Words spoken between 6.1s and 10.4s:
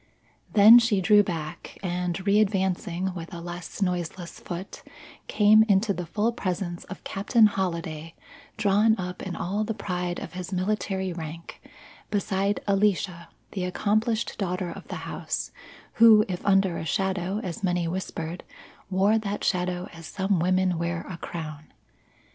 presence of Captain Holliday drawn up in all the pride of